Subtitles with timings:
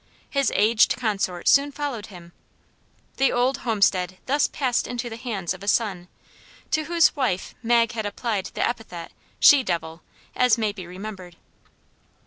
[0.31, 2.31] His aged consort soon followed him.
[3.17, 6.07] The old homestead thus passed into the hands of a son,
[6.71, 10.01] to whose wife Mag had applied the epithet "she devil,"
[10.35, 11.35] as may be remembered.